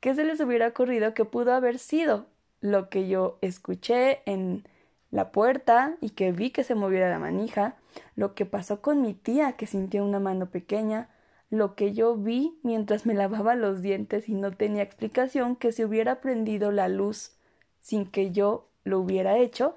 ¿Qué 0.01 0.15
se 0.15 0.25
les 0.25 0.41
hubiera 0.41 0.69
ocurrido 0.69 1.13
que 1.13 1.27
pudo 1.27 1.53
haber 1.53 1.79
sido 1.79 2.25
lo 2.63 2.89
que 2.89 3.07
yo 3.07 3.39
escuché 3.43 4.23
en 4.25 4.65
la 5.11 5.31
puerta 5.31 5.97
y 6.01 6.11
que 6.11 6.33
vi 6.33 6.51
que 6.53 6.65
se 6.65 6.75
moviera 6.75 7.11
la 7.11 7.19
manija, 7.19 7.77
lo 8.17 8.35
que 8.35 8.47
pasó 8.47 8.81
con 8.81 9.03
mi 9.03 9.13
tía 9.13 9.53
que 9.53 9.67
sintió 9.67 10.05
una 10.05 10.21
mano 10.21 10.47
pequeña, 10.47 11.11
lo 11.51 11.75
que 11.75 11.93
yo 11.93 12.17
vi 12.17 12.59
mientras 12.63 13.07
me 13.07 13.15
lavaba 13.15 13.57
los 13.57 13.83
dientes 13.83 14.29
y 14.29 14.35
no 14.35 14.53
tenía 14.53 14.83
explicación 14.83 15.57
que 15.57 15.73
se 15.73 15.85
hubiera 15.85 16.21
prendido 16.21 16.71
la 16.71 16.89
luz 16.89 17.33
sin 17.81 18.07
que 18.07 18.31
yo 18.31 18.69
lo 18.85 19.01
hubiera 19.01 19.37
hecho. 19.37 19.77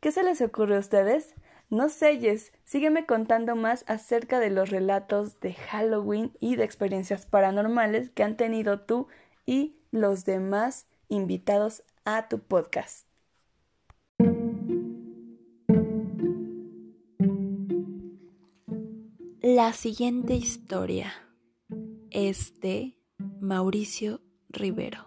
¿Qué 0.00 0.12
se 0.12 0.22
les 0.22 0.42
ocurre 0.42 0.76
a 0.76 0.80
ustedes? 0.80 1.34
No 1.70 1.88
selles, 1.88 2.52
sígueme 2.64 3.06
contando 3.06 3.56
más 3.56 3.84
acerca 3.88 4.38
de 4.38 4.50
los 4.50 4.68
relatos 4.68 5.40
de 5.40 5.54
Halloween 5.54 6.32
y 6.38 6.56
de 6.56 6.64
experiencias 6.64 7.24
paranormales 7.24 8.10
que 8.10 8.22
han 8.22 8.36
tenido 8.36 8.80
tú 8.80 9.08
y 9.46 9.76
los 9.90 10.26
demás 10.26 10.86
invitados 11.08 11.82
a 12.04 12.28
tu 12.28 12.40
podcast. 12.40 13.13
La 19.54 19.72
siguiente 19.72 20.34
historia 20.34 21.14
es 22.10 22.58
de 22.58 22.98
Mauricio 23.38 24.20
Rivero. 24.48 25.06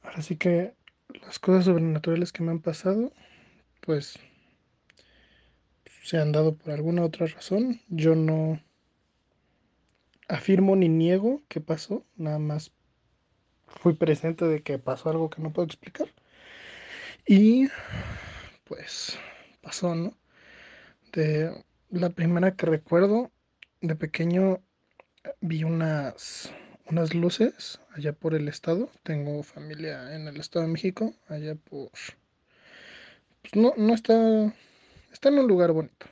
Ahora 0.00 0.22
sí 0.22 0.36
que 0.36 0.76
las 1.26 1.40
cosas 1.40 1.64
sobrenaturales 1.64 2.30
que 2.30 2.44
me 2.44 2.52
han 2.52 2.60
pasado, 2.60 3.12
pues 3.80 4.20
se 6.04 6.18
han 6.18 6.30
dado 6.30 6.54
por 6.54 6.70
alguna 6.70 7.02
otra 7.02 7.26
razón. 7.26 7.80
Yo 7.88 8.14
no 8.14 8.62
afirmo 10.28 10.76
ni 10.76 10.88
niego 10.88 11.42
que 11.48 11.60
pasó, 11.60 12.06
nada 12.14 12.38
más 12.38 12.70
fui 13.66 13.94
presente 13.94 14.44
de 14.44 14.62
que 14.62 14.78
pasó 14.78 15.10
algo 15.10 15.30
que 15.30 15.42
no 15.42 15.52
puedo 15.52 15.66
explicar. 15.66 16.14
Y 17.26 17.66
pues 18.62 19.18
pasó, 19.62 19.96
¿no? 19.96 20.16
De 21.10 21.66
la 21.90 22.10
primera 22.10 22.54
que 22.54 22.66
recuerdo, 22.66 23.30
de 23.80 23.96
pequeño 23.96 24.62
vi 25.40 25.64
unas, 25.64 26.52
unas 26.86 27.14
luces 27.14 27.80
allá 27.94 28.12
por 28.12 28.34
el 28.34 28.48
estado. 28.48 28.90
Tengo 29.02 29.42
familia 29.42 30.14
en 30.14 30.28
el 30.28 30.36
estado 30.38 30.66
de 30.66 30.72
México, 30.72 31.14
allá 31.28 31.54
por... 31.54 31.90
Pues 33.42 33.54
no, 33.54 33.72
no 33.76 33.94
está... 33.94 34.52
Está 35.12 35.30
en 35.30 35.38
un 35.38 35.48
lugar 35.48 35.72
bonito. 35.72 36.06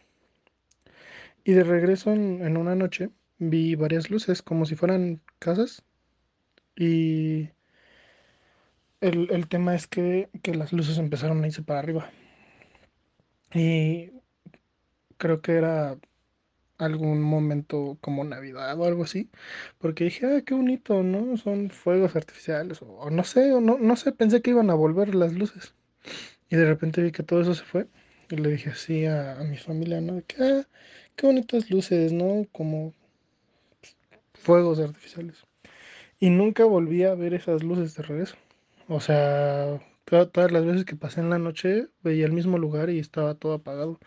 Y 1.44 1.52
de 1.52 1.64
regreso 1.64 2.12
en, 2.12 2.44
en 2.44 2.56
una 2.56 2.74
noche 2.74 3.10
vi 3.38 3.74
varias 3.74 4.10
luces 4.10 4.42
como 4.42 4.66
si 4.66 4.74
fueran 4.74 5.20
casas. 5.38 5.82
Y 6.76 7.50
el, 9.00 9.48
tema 9.48 9.74
es 9.74 9.86
que, 9.86 10.28
las 10.44 10.72
luces 10.72 10.98
empezaron 10.98 11.42
a 11.42 11.46
irse 11.46 11.62
para 11.62 11.80
arriba. 11.80 12.10
Y 13.52 14.10
creo 15.18 15.40
que 15.42 15.52
era 15.52 15.96
algún 16.78 17.22
momento 17.22 17.98
como 18.00 18.24
Navidad 18.24 18.78
o 18.78 18.84
algo 18.84 19.04
así, 19.04 19.30
porque 19.78 20.04
dije, 20.04 20.26
ah, 20.26 20.42
qué 20.44 20.54
bonito, 20.54 21.02
¿no? 21.02 21.36
Son 21.36 21.70
fuegos 21.70 22.16
artificiales, 22.16 22.80
o, 22.82 23.10
no 23.10 23.24
sé, 23.24 23.52
o 23.52 23.60
no, 23.60 23.78
no 23.78 23.96
sé, 23.96 24.12
pensé 24.12 24.42
que 24.42 24.50
iban 24.50 24.70
a 24.70 24.74
volver 24.74 25.14
las 25.14 25.32
luces. 25.32 25.74
Y 26.50 26.56
de 26.56 26.66
repente 26.66 27.02
vi 27.02 27.12
que 27.12 27.22
todo 27.22 27.40
eso 27.42 27.54
se 27.54 27.64
fue, 27.64 27.88
y 28.30 28.36
le 28.36 28.50
dije 28.50 28.70
así 28.70 29.06
a, 29.06 29.36
mi 29.48 29.56
familia, 29.56 30.00
¿no? 30.00 30.22
Que, 30.26 30.36
ah, 30.42 30.68
qué 31.16 31.26
bonitas 31.26 31.70
luces, 31.70 32.12
¿no? 32.12 32.46
Como 32.52 32.94
fuegos 34.34 34.78
artificiales. 34.80 35.44
Y 36.20 36.30
nunca 36.30 36.64
volví 36.64 37.04
a 37.04 37.14
ver 37.14 37.34
esas 37.34 37.62
luces 37.62 37.94
de 37.96 38.02
regreso. 38.02 38.36
O 38.88 39.00
sea, 39.00 39.80
todas 40.06 40.52
las 40.52 40.64
veces 40.64 40.84
que 40.84 40.96
pasé 40.96 41.20
en 41.20 41.30
la 41.30 41.38
noche 41.38 41.88
veía 42.02 42.26
el 42.26 42.32
mismo 42.32 42.58
lugar 42.58 42.90
y 42.90 42.98
estaba 42.98 43.34
todo 43.34 43.54
apagado. 43.54 43.98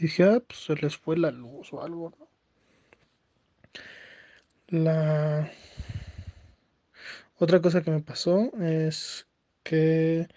Dije, 0.00 0.24
ah, 0.24 0.42
pues 0.46 0.64
se 0.64 0.74
les 0.76 0.96
fue 0.96 1.16
la 1.16 1.30
luz 1.30 1.72
o 1.72 1.82
algo, 1.82 2.12
¿no? 2.18 2.28
La 4.68 5.50
otra 7.38 7.60
cosa 7.60 7.82
que 7.82 7.90
me 7.90 8.00
pasó 8.00 8.52
es 8.60 9.26
que 9.62 10.28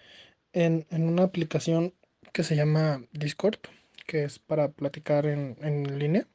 en, 0.52 0.86
una 0.90 1.24
aplicación 1.24 1.94
que 2.32 2.42
se 2.42 2.56
llama 2.56 3.02
Discord, 3.12 3.58
que 4.06 4.24
es 4.24 4.38
para 4.38 4.70
platicar 4.70 5.26
en, 5.26 5.56
en 5.62 5.98
línea, 5.98 6.26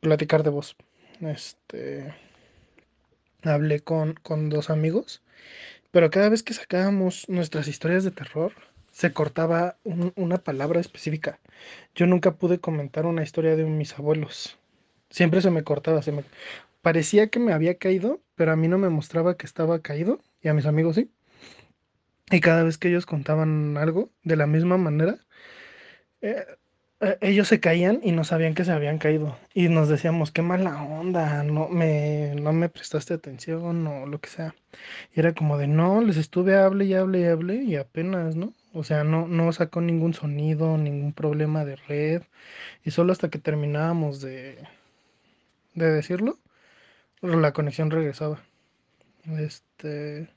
platicar 0.00 0.42
de 0.42 0.50
voz. 0.50 0.76
Este 1.20 2.14
hablé 3.42 3.80
con, 3.80 4.14
con 4.14 4.50
dos 4.50 4.70
amigos 4.70 5.22
pero 5.90 6.10
cada 6.10 6.28
vez 6.28 6.42
que 6.42 6.54
sacábamos 6.54 7.28
nuestras 7.28 7.66
historias 7.66 8.04
de 8.04 8.10
terror, 8.10 8.52
se 8.98 9.12
cortaba 9.12 9.76
una 10.16 10.38
palabra 10.38 10.80
específica. 10.80 11.38
Yo 11.94 12.08
nunca 12.08 12.32
pude 12.32 12.58
comentar 12.58 13.06
una 13.06 13.22
historia 13.22 13.54
de 13.54 13.62
mis 13.62 13.96
abuelos. 13.96 14.58
Siempre 15.08 15.40
se 15.40 15.52
me 15.52 15.62
cortaba, 15.62 16.02
se 16.02 16.10
me 16.10 16.24
parecía 16.82 17.28
que 17.28 17.38
me 17.38 17.52
había 17.52 17.78
caído, 17.78 18.20
pero 18.34 18.50
a 18.50 18.56
mí 18.56 18.66
no 18.66 18.76
me 18.76 18.88
mostraba 18.88 19.36
que 19.36 19.46
estaba 19.46 19.82
caído 19.82 20.18
y 20.42 20.48
a 20.48 20.54
mis 20.54 20.66
amigos 20.66 20.96
sí. 20.96 21.12
Y 22.32 22.40
cada 22.40 22.64
vez 22.64 22.76
que 22.76 22.88
ellos 22.88 23.06
contaban 23.06 23.76
algo 23.76 24.10
de 24.24 24.34
la 24.34 24.48
misma 24.48 24.78
manera, 24.78 25.20
eh, 26.20 26.44
eh, 27.00 27.18
ellos 27.20 27.46
se 27.46 27.60
caían 27.60 28.00
y 28.02 28.10
no 28.10 28.24
sabían 28.24 28.54
que 28.54 28.64
se 28.64 28.72
habían 28.72 28.98
caído. 28.98 29.38
Y 29.54 29.68
nos 29.68 29.88
decíamos, 29.88 30.32
qué 30.32 30.42
mala 30.42 30.82
onda, 30.82 31.44
no 31.44 31.68
me, 31.68 32.34
no 32.34 32.52
me 32.52 32.68
prestaste 32.68 33.14
atención 33.14 33.86
o 33.86 34.06
lo 34.06 34.20
que 34.20 34.28
sea. 34.28 34.56
Y 35.14 35.20
era 35.20 35.34
como 35.34 35.56
de, 35.56 35.68
no, 35.68 36.00
les 36.00 36.16
estuve 36.16 36.56
hable 36.56 36.86
y 36.86 36.94
hable 36.94 37.20
y 37.20 37.24
hable 37.26 37.54
y 37.62 37.76
apenas, 37.76 38.34
¿no? 38.34 38.52
O 38.78 38.84
sea, 38.84 39.02
no, 39.02 39.26
no 39.26 39.52
sacó 39.52 39.80
ningún 39.80 40.14
sonido, 40.14 40.78
ningún 40.78 41.12
problema 41.12 41.64
de 41.64 41.74
red. 41.74 42.22
Y 42.84 42.92
solo 42.92 43.10
hasta 43.10 43.28
que 43.28 43.40
terminábamos 43.40 44.20
de, 44.20 44.56
de 45.74 45.90
decirlo, 45.90 46.38
la 47.20 47.52
conexión 47.52 47.90
regresaba. 47.90 48.40
Este. 49.36 50.28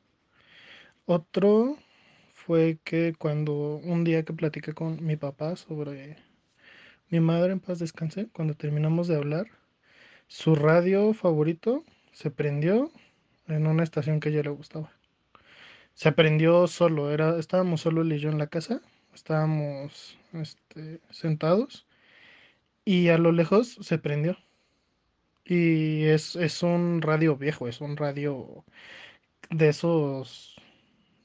Otro 1.05 1.77
fue 2.33 2.79
que 2.83 3.13
cuando 3.15 3.75
un 3.83 4.03
día 4.03 4.23
que 4.23 4.33
platiqué 4.33 4.73
con 4.73 5.05
mi 5.05 5.17
papá 5.17 5.55
sobre 5.55 6.17
mi 7.09 7.19
madre 7.19 7.51
en 7.51 7.59
paz 7.59 7.77
descanse, 7.77 8.27
cuando 8.33 8.55
terminamos 8.55 9.07
de 9.07 9.17
hablar, 9.17 9.45
su 10.27 10.55
radio 10.55 11.13
favorito 11.13 11.83
se 12.11 12.31
prendió 12.31 12.91
en 13.47 13.67
una 13.67 13.83
estación 13.83 14.19
que 14.19 14.29
a 14.29 14.31
ella 14.31 14.43
le 14.43 14.49
gustaba. 14.49 14.91
Se 15.93 16.11
prendió 16.11 16.67
solo, 16.67 17.11
era, 17.11 17.37
estábamos 17.39 17.81
solo 17.81 18.01
él 18.01 18.13
y 18.13 18.19
yo 18.19 18.29
en 18.29 18.37
la 18.39 18.47
casa, 18.47 18.81
estábamos 19.13 20.17
este, 20.33 20.99
sentados 21.11 21.85
y 22.85 23.09
a 23.09 23.17
lo 23.17 23.31
lejos 23.31 23.77
se 23.81 23.97
prendió. 23.97 24.37
Y 25.45 26.05
es, 26.05 26.35
es 26.35 26.63
un 26.63 27.01
radio 27.01 27.35
viejo, 27.37 27.67
es 27.67 27.81
un 27.81 27.97
radio 27.97 28.63
de 29.49 29.69
esos 29.69 30.55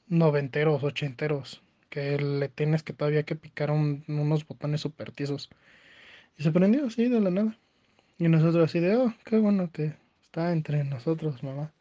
noventeros, 0.07 0.83
ochenteros, 0.83 1.63
que 1.89 2.17
le 2.19 2.49
tienes 2.49 2.83
que 2.83 2.93
todavía 2.93 3.23
que 3.23 3.35
picar 3.35 3.71
unos 3.71 4.47
botones 4.47 4.81
super 4.81 5.11
tiesos. 5.11 5.49
Y 6.37 6.43
se 6.43 6.51
prendió 6.51 6.87
así 6.87 7.09
de 7.09 7.21
la 7.21 7.31
nada. 7.31 7.57
Y 8.19 8.29
nosotros 8.29 8.65
así 8.69 8.79
de, 8.79 8.95
oh, 8.97 9.13
qué 9.25 9.39
bueno 9.39 9.71
que 9.71 9.95
está 10.23 10.51
entre 10.53 10.83
nosotros, 10.83 11.43
mamá. 11.43 11.73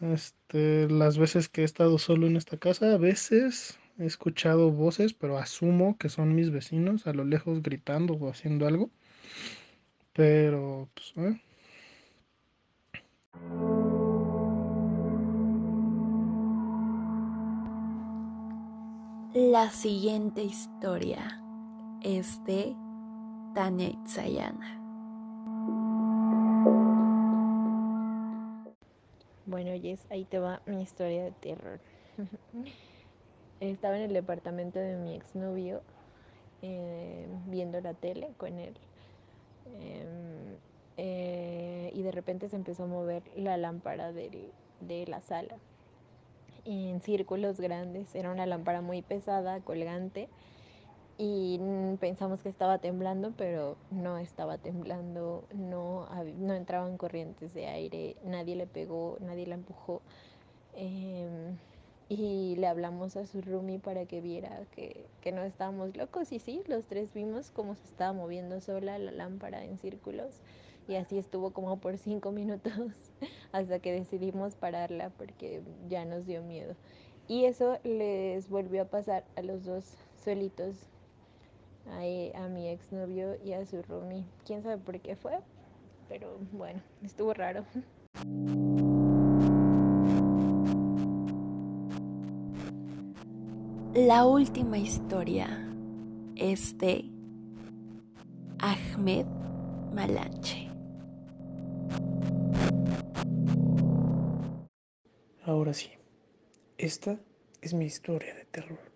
Este, 0.00 0.88
las 0.90 1.18
veces 1.18 1.48
que 1.48 1.62
he 1.62 1.64
estado 1.64 1.98
solo 1.98 2.26
en 2.26 2.36
esta 2.36 2.58
casa, 2.58 2.92
a 2.92 2.98
veces 2.98 3.78
he 3.98 4.04
escuchado 4.04 4.70
voces, 4.70 5.14
pero 5.14 5.38
asumo 5.38 5.96
que 5.98 6.08
son 6.10 6.34
mis 6.34 6.50
vecinos 6.50 7.06
a 7.06 7.14
lo 7.14 7.24
lejos 7.24 7.62
gritando 7.62 8.14
o 8.14 8.28
haciendo 8.28 8.66
algo. 8.66 8.90
Pero, 10.12 10.88
pues, 10.94 11.12
¿eh? 11.16 11.40
La 19.34 19.70
siguiente 19.70 20.42
historia 20.42 21.42
es 22.02 22.42
de 22.44 22.74
Tania 23.54 23.88
Itzayana. 23.90 24.85
Bueno, 29.46 29.70
Jess, 29.80 30.00
ahí 30.10 30.24
te 30.24 30.38
va 30.40 30.60
mi 30.66 30.82
historia 30.82 31.22
de 31.24 31.30
terror. 31.30 31.78
Estaba 33.60 33.96
en 33.96 34.02
el 34.02 34.12
departamento 34.12 34.78
de 34.78 34.96
mi 34.96 35.14
exnovio 35.14 35.82
eh, 36.62 37.26
viendo 37.46 37.80
la 37.80 37.94
tele 37.94 38.28
con 38.38 38.58
él. 38.58 38.74
Em, 39.80 40.54
eh, 40.96 41.76
eh, 41.86 41.90
y 41.94 42.02
de 42.02 42.10
repente 42.12 42.48
se 42.48 42.56
empezó 42.56 42.84
a 42.84 42.86
mover 42.86 43.22
la 43.36 43.56
lámpara 43.56 44.12
del, 44.12 44.52
de 44.80 45.06
la 45.06 45.20
sala 45.20 45.56
en 46.64 47.00
círculos 47.00 47.60
grandes. 47.60 48.14
Era 48.14 48.30
una 48.30 48.46
lámpara 48.46 48.80
muy 48.80 49.02
pesada, 49.02 49.60
colgante, 49.60 50.28
y 51.18 51.58
pensamos 52.00 52.42
que 52.42 52.48
estaba 52.48 52.78
temblando, 52.78 53.32
pero 53.36 53.76
no 53.90 54.18
estaba 54.18 54.58
temblando, 54.58 55.44
no, 55.54 56.08
no 56.38 56.54
entraban 56.54 56.98
corrientes 56.98 57.54
de 57.54 57.66
aire, 57.66 58.16
nadie 58.24 58.56
le 58.56 58.66
pegó, 58.66 59.16
nadie 59.20 59.46
la 59.46 59.54
empujó. 59.54 60.02
Eh, 60.74 61.56
y 62.08 62.54
le 62.56 62.66
hablamos 62.68 63.16
a 63.16 63.26
su 63.26 63.40
roomie 63.40 63.80
para 63.80 64.06
que 64.06 64.20
viera 64.20 64.60
que, 64.76 65.06
que, 65.20 65.32
no 65.32 65.42
estábamos 65.42 65.96
locos 65.96 66.30
y 66.30 66.38
sí, 66.38 66.62
los 66.68 66.84
tres 66.84 67.12
vimos 67.12 67.50
cómo 67.50 67.74
se 67.74 67.82
estaba 67.84 68.12
moviendo 68.12 68.60
sola 68.60 68.96
la 68.98 69.10
lámpara 69.10 69.64
en 69.64 69.76
círculos 69.78 70.40
y 70.88 70.94
así 70.94 71.18
estuvo 71.18 71.50
como 71.50 71.78
por 71.78 71.98
cinco 71.98 72.30
minutos 72.30 72.72
hasta 73.52 73.80
que 73.80 73.92
decidimos 73.92 74.54
pararla 74.54 75.10
porque 75.10 75.62
ya 75.88 76.04
nos 76.04 76.26
dio 76.26 76.42
miedo. 76.42 76.74
Y 77.28 77.46
eso 77.46 77.78
les 77.82 78.48
volvió 78.48 78.82
a 78.82 78.84
pasar 78.86 79.24
a 79.34 79.42
los 79.42 79.64
dos 79.64 79.96
solitos, 80.24 80.76
a, 81.88 82.44
a 82.44 82.48
mi 82.48 82.68
exnovio 82.68 83.36
y 83.44 83.52
a 83.52 83.64
su 83.66 83.82
roomie. 83.82 84.24
¿Quién 84.44 84.62
sabe 84.62 84.78
por 84.78 85.00
qué 85.00 85.16
fue? 85.16 85.38
Pero 86.08 86.38
bueno, 86.52 86.80
estuvo 87.02 87.32
raro. 87.34 87.64
La 93.94 94.26
última 94.26 94.76
historia 94.76 95.66
es 96.36 96.76
de 96.76 97.10
Ahmed 98.58 99.24
Malanche. 99.94 100.68
Ahora 105.44 105.72
sí, 105.72 105.90
esta 106.76 107.18
es 107.62 107.72
mi 107.72 107.86
historia 107.86 108.34
de 108.34 108.44
terror. 108.44 108.95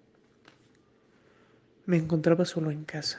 Me 1.91 1.97
encontraba 1.97 2.45
solo 2.45 2.71
en 2.71 2.85
casa, 2.85 3.19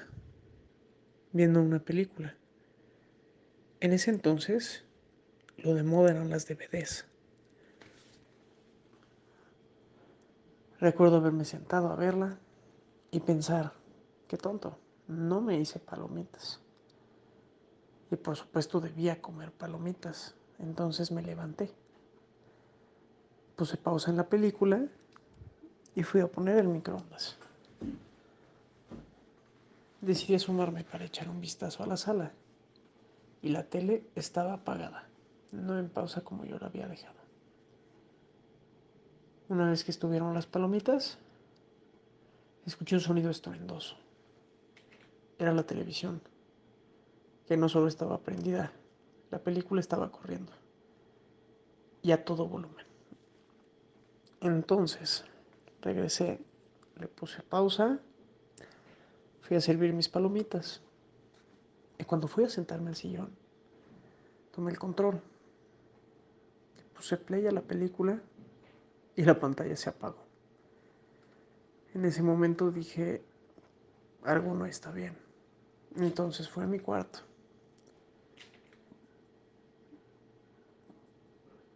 viendo 1.34 1.62
una 1.62 1.80
película. 1.80 2.38
En 3.82 3.92
ese 3.92 4.12
entonces, 4.12 4.86
lo 5.58 5.76
de 5.76 5.84
moda 5.84 6.12
eran 6.12 6.30
las 6.30 6.48
DVDs. 6.48 7.06
Recuerdo 10.80 11.18
haberme 11.18 11.44
sentado 11.44 11.90
a 11.90 11.98
verla 11.98 12.40
y 13.12 13.20
pensar, 13.20 13.74
qué 14.30 14.38
tonto, 14.38 14.78
no 15.06 15.42
me 15.42 15.60
hice 15.60 15.80
palomitas. 15.80 16.62
Y 18.10 18.16
por 18.16 18.38
supuesto 18.38 18.80
debía 18.80 19.22
comer 19.22 19.52
palomitas, 19.52 20.34
entonces 20.60 21.12
me 21.12 21.22
levanté. 21.22 21.74
Puse 23.58 23.76
pausa 23.76 24.12
en 24.12 24.16
la 24.16 24.30
película 24.30 24.88
y 25.94 26.04
fui 26.04 26.22
a 26.22 26.32
poner 26.32 26.56
el 26.60 26.70
microondas. 26.70 27.38
Decidí 30.02 30.34
asomarme 30.34 30.84
para 30.84 31.06
echar 31.06 31.30
un 31.30 31.40
vistazo 31.40 31.84
a 31.84 31.88
la 31.88 31.96
sala 31.96 32.32
y 33.42 33.50
la 33.50 33.64
tele 33.64 34.04
estaba 34.16 34.54
apagada, 34.54 35.08
no 35.52 35.78
en 35.78 35.90
pausa 35.90 36.22
como 36.22 36.44
yo 36.44 36.58
la 36.58 36.68
había 36.68 36.88
dejado. 36.88 37.20
Una 39.48 39.70
vez 39.70 39.84
que 39.84 39.92
estuvieron 39.92 40.34
las 40.34 40.48
palomitas, 40.48 41.20
escuché 42.66 42.96
un 42.96 43.02
sonido 43.02 43.30
estruendoso. 43.30 43.96
Era 45.38 45.54
la 45.54 45.64
televisión, 45.64 46.22
que 47.48 47.58
no 47.58 47.70
solo 47.70 47.88
estaba 47.88 48.20
prendida, 48.20 48.72
la 49.30 49.40
película 49.40 49.82
estaba 49.82 50.12
corriendo. 50.12 50.52
Y 52.02 52.12
a 52.12 52.24
todo 52.26 52.48
volumen. 52.48 52.86
Entonces, 54.40 55.26
regresé, 55.82 56.40
le 56.98 57.08
puse 57.08 57.44
pausa, 57.44 58.00
fui 59.52 59.58
a 59.58 59.60
servir 59.60 59.92
mis 59.92 60.08
palomitas. 60.08 60.82
Y 62.00 62.06
cuando 62.06 62.30
fui 62.30 62.46
a 62.46 62.50
sentarme 62.50 62.92
al 62.92 62.96
sillón, 62.96 63.36
tomé 64.56 64.72
el 64.72 64.80
control. 64.80 65.22
Puse 66.96 67.18
play 67.18 67.46
a 67.48 67.52
la 67.52 67.60
película 67.60 68.22
y 69.14 69.24
la 69.26 69.38
pantalla 69.38 69.76
se 69.76 69.90
apagó. 69.90 70.24
En 71.94 72.06
ese 72.06 72.24
momento 72.24 72.72
dije, 72.72 73.26
algo 74.24 74.54
no 74.54 74.66
está 74.66 74.90
bien. 74.90 75.18
Entonces 75.98 76.48
fue 76.48 76.64
a 76.64 76.68
mi 76.68 76.80
cuarto. 76.80 77.20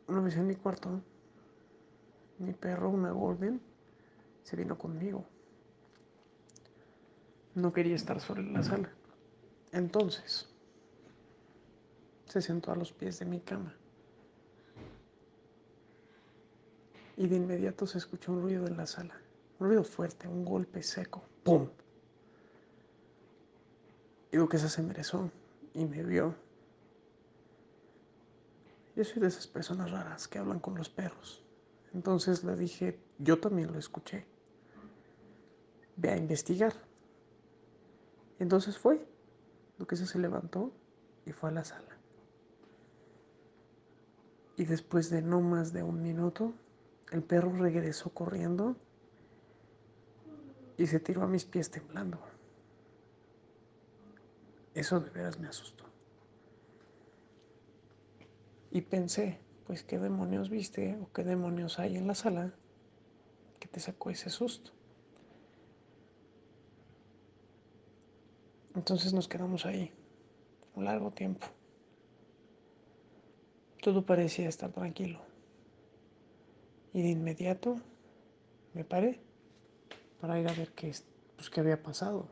Una 0.08 0.22
vez 0.22 0.38
en 0.38 0.48
mi 0.48 0.56
cuarto, 0.56 1.02
mi 2.38 2.54
perro, 2.54 2.90
una 2.90 3.12
golden, 3.12 3.60
se 4.44 4.56
vino 4.56 4.78
conmigo. 4.78 5.26
No 7.56 7.74
quería 7.74 7.96
estar 7.96 8.20
solo 8.22 8.42
en 8.42 8.54
la 8.54 8.64
sala. 8.64 8.90
Entonces, 9.72 10.48
se 12.28 12.42
sentó 12.42 12.72
a 12.72 12.76
los 12.76 12.92
pies 12.92 13.20
de 13.20 13.26
mi 13.26 13.40
cama. 13.40 13.76
y 17.18 17.28
de 17.28 17.38
inmediato 17.38 17.88
se 17.88 17.98
escuchó 17.98 18.32
un 18.32 18.42
ruido 18.42 18.68
en 18.68 18.78
la 18.78 18.86
sala. 18.86 19.16
Un 19.60 19.68
ruido 19.68 19.84
fuerte, 19.84 20.28
un 20.28 20.44
golpe 20.44 20.84
seco. 20.84 21.24
¡Pum! 21.44 21.70
Digo 24.32 24.50
que 24.50 24.58
se 24.58 24.82
enderezó 24.82 25.32
y 25.74 25.86
me 25.86 26.04
vio. 26.04 26.36
Yo 28.96 29.04
soy 29.04 29.22
de 29.22 29.28
esas 29.28 29.48
personas 29.48 29.92
raras 29.92 30.28
que 30.28 30.40
hablan 30.40 30.60
con 30.60 30.76
los 30.76 30.90
perros. 30.90 31.42
Entonces 31.94 32.44
le 32.44 32.56
dije, 32.56 33.00
yo 33.18 33.40
también 33.40 33.72
lo 33.72 33.80
escuché. 33.80 34.26
Ve 35.96 36.12
a 36.12 36.18
investigar. 36.18 36.74
Entonces 38.40 38.78
fue. 38.78 39.06
Duquesa 39.78 40.06
se 40.06 40.20
levantó 40.20 40.72
y 41.26 41.32
fue 41.32 41.50
a 41.50 41.54
la 41.54 41.64
sala. 41.64 41.98
Y 44.58 44.66
después 44.66 45.10
de 45.10 45.22
no 45.22 45.42
más 45.42 45.74
de 45.74 45.84
un 45.84 46.02
minuto, 46.02 46.54
el 47.12 47.24
perro 47.24 47.52
regresó 47.52 48.10
corriendo 48.12 48.78
y 50.78 50.88
se 50.88 51.00
tiró 51.00 51.24
a 51.24 51.28
mis 51.28 51.46
pies 51.46 51.70
temblando. 51.70 52.20
Eso 54.74 55.00
de 55.00 55.10
veras 55.10 55.40
me 55.40 55.48
asustó. 55.48 55.86
Y 58.72 58.82
pensé, 58.82 59.40
pues 59.66 59.84
qué 59.84 60.00
demonios 60.00 60.50
viste 60.50 60.98
o 61.02 61.12
qué 61.14 61.24
demonios 61.24 61.80
hay 61.80 61.96
en 61.96 62.08
la 62.08 62.16
sala 62.16 62.54
que 63.60 63.68
te 63.68 63.80
sacó 63.80 64.10
ese 64.10 64.30
susto. 64.30 64.72
Entonces 68.76 69.14
nos 69.14 69.28
quedamos 69.28 69.66
ahí 69.66 69.92
un 70.76 70.86
largo 70.86 71.12
tiempo. 71.12 71.48
Todo 73.82 74.06
parecía 74.06 74.50
estar 74.50 74.72
tranquilo. 74.72 75.20
Y 76.94 77.02
de 77.02 77.10
inmediato 77.10 77.78
me 78.74 78.84
paré 78.84 79.20
para 80.20 80.40
ir 80.40 80.48
a 80.50 80.54
ver 80.54 80.72
qué, 80.72 80.94
pues, 81.36 81.50
qué 81.50 81.62
había 81.62 81.82
pasado. 81.82 82.28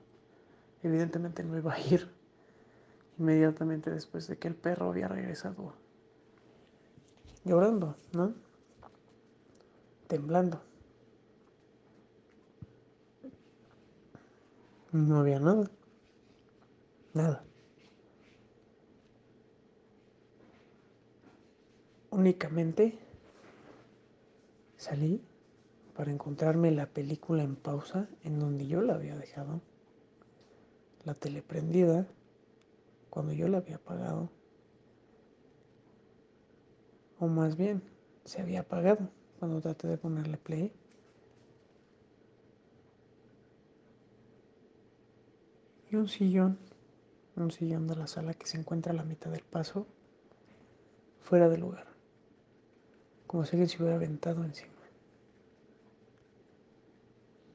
Evidentemente 0.83 1.43
no 1.43 1.57
iba 1.57 1.73
a 1.73 1.79
ir 1.79 2.09
inmediatamente 3.17 3.89
después 3.89 4.27
de 4.27 4.37
que 4.37 4.47
el 4.47 4.55
perro 4.55 4.89
había 4.89 5.07
regresado 5.07 5.73
llorando, 7.45 7.95
¿no? 8.11 8.33
Temblando. 10.07 10.61
No 14.91 15.19
había 15.19 15.39
nada. 15.39 15.69
Nada. 17.13 17.43
Únicamente 22.09 22.99
Salí 24.83 25.21
para 25.95 26.11
encontrarme 26.11 26.69
la 26.69 26.87
película 26.87 27.41
en 27.41 27.55
pausa 27.55 28.09
en 28.25 28.37
donde 28.37 28.67
yo 28.67 28.81
la 28.81 28.95
había 28.95 29.15
dejado, 29.15 29.61
la 31.05 31.13
tele 31.13 31.41
prendida 31.41 32.05
cuando 33.09 33.31
yo 33.31 33.47
la 33.47 33.59
había 33.59 33.77
apagado, 33.77 34.29
o 37.17 37.27
más 37.27 37.55
bien 37.55 37.81
se 38.25 38.41
había 38.41 38.59
apagado 38.59 39.07
cuando 39.39 39.61
traté 39.61 39.87
de 39.87 39.97
ponerle 39.97 40.35
play. 40.35 40.73
Y 45.89 45.95
un 45.95 46.09
sillón, 46.09 46.57
un 47.35 47.51
sillón 47.51 47.87
de 47.87 47.95
la 47.95 48.07
sala 48.07 48.33
que 48.33 48.45
se 48.45 48.57
encuentra 48.57 48.91
a 48.91 48.95
la 48.95 49.03
mitad 49.03 49.31
del 49.31 49.43
paso, 49.43 49.87
fuera 51.21 51.49
del 51.49 51.61
lugar, 51.61 51.87
como 53.27 53.45
si 53.45 53.51
alguien 53.51 53.69
se 53.69 53.77
hubiera 53.77 53.95
aventado 53.95 54.43
encima. 54.43 54.73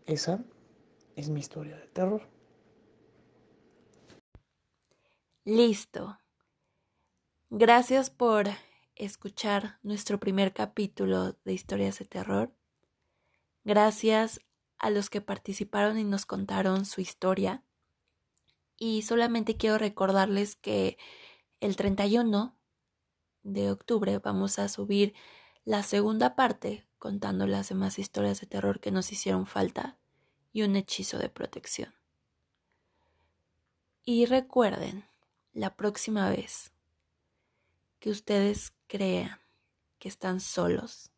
Esa 0.07 0.43
es 1.17 1.29
mi 1.29 1.41
historia 1.41 1.77
de 1.77 1.87
terror. 1.89 2.23
Listo. 5.45 6.19
Gracias 7.51 8.11
por 8.11 8.49
escuchar 8.95 9.79
nuestro 9.83 10.19
primer 10.19 10.53
capítulo 10.53 11.33
de 11.45 11.53
Historias 11.53 11.99
de 11.99 12.05
Terror. 12.05 12.55
Gracias 13.65 14.41
a 14.79 14.91
los 14.91 15.11
que 15.11 15.21
participaron 15.21 15.99
y 15.99 16.05
nos 16.05 16.27
contaron 16.27 16.85
su 16.85 17.01
historia. 17.01 17.65
Y 18.79 19.03
solamente 19.03 19.57
quiero 19.57 19.77
recordarles 19.77 20.55
que 20.55 20.99
el 21.61 21.75
31 21.75 22.57
de 23.43 23.71
octubre 23.71 24.19
vamos 24.19 24.59
a 24.61 24.69
subir 24.69 25.15
la 25.65 25.83
segunda 25.83 26.37
parte 26.37 26.87
contando 26.99 27.47
las 27.47 27.69
demás 27.69 27.99
historias 27.99 28.41
de 28.41 28.47
terror 28.47 28.81
que 28.81 28.93
nos 28.93 29.11
hicieron 29.13 29.47
falta 29.47 29.99
y 30.53 30.63
un 30.63 30.77
hechizo 30.77 31.19
de 31.19 31.29
protección. 31.29 31.95
Y 34.05 34.27
recuerden, 34.27 35.05
la 35.53 35.77
próxima 35.77 36.31
vez 36.31 36.73
que 37.99 38.11
ustedes 38.11 38.73
crean 38.87 39.41
que 39.99 40.09
están 40.09 40.41
solos, 40.41 41.11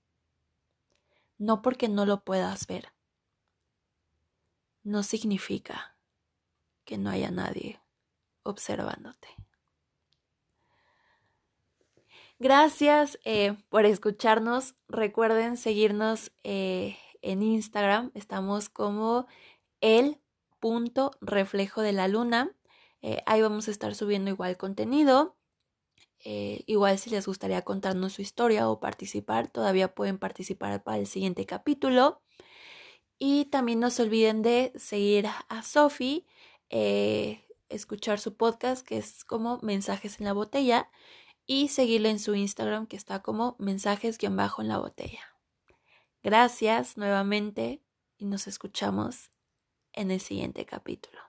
no 1.39 1.63
porque 1.63 1.89
no 1.89 2.07
lo 2.07 2.25
puedas 2.25 2.67
ver, 2.67 2.93
no 4.83 5.03
significa 5.03 5.95
que 6.91 6.99
no 6.99 7.11
haya 7.11 7.31
nadie 7.31 7.81
observándote. 8.43 9.29
Gracias 12.41 13.17
eh, 13.25 13.57
por 13.69 13.87
escucharnos. 13.87 14.75
Recuerden 14.89 15.57
seguirnos 15.57 16.33
eh, 16.43 16.99
en 17.23 17.45
Instagram. 17.45 18.11
Estamos 18.15 18.69
como 18.69 19.29
el 19.81 20.19
punto 20.59 21.13
reflejo 21.21 21.81
de 21.81 21.93
la 21.93 22.09
luna. 22.09 22.51
Eh, 23.03 23.23
ahí 23.25 23.41
vamos 23.41 23.69
a 23.69 23.71
estar 23.71 23.95
subiendo 23.95 24.33
igual 24.33 24.57
contenido. 24.57 25.37
igual 26.25 26.99
si 26.99 27.11
les 27.11 27.25
gustaría 27.25 27.63
contarnos 27.63 28.15
su 28.15 28.23
historia 28.23 28.69
o 28.69 28.81
participar, 28.81 29.47
todavía 29.47 29.95
pueden 29.95 30.19
participar 30.19 30.83
para 30.83 30.99
el 30.99 31.07
siguiente 31.07 31.47
capítulo. 31.47 32.21
Y 33.17 33.45
también 33.45 33.79
no 33.79 33.91
se 33.91 34.03
olviden 34.03 34.43
de 34.43 34.73
seguir 34.75 35.29
a 35.29 35.63
Sophie, 36.71 37.47
escuchar 37.69 38.21
su 38.21 38.37
podcast 38.37 38.87
que 38.87 38.99
es 38.99 39.25
como 39.25 39.59
Mensajes 39.63 40.21
en 40.21 40.27
la 40.27 40.33
Botella 40.33 40.91
y 41.47 41.69
seguirle 41.69 42.11
en 42.11 42.19
su 42.19 42.35
Instagram 42.35 42.87
que 42.87 42.97
está 42.97 43.23
como 43.23 43.57
mensajes-en 43.59 44.37
la 44.69 44.79
botella. 44.79 45.21
Gracias 46.23 46.97
nuevamente 46.97 47.83
y 48.19 48.27
nos 48.27 48.47
escuchamos 48.47 49.31
en 49.93 50.11
el 50.11 50.21
siguiente 50.21 50.65
capítulo. 50.67 51.21